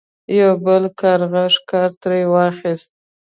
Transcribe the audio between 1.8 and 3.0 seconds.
ترې واخیست.